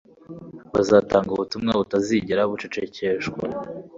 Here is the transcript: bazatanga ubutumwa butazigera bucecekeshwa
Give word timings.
bazatanga 0.73 1.29
ubutumwa 1.33 1.71
butazigera 1.79 2.41
bucecekeshwa 2.49 3.43